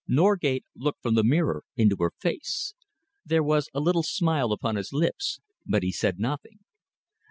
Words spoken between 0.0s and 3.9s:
Norgate looked from the mirror into her face. There was a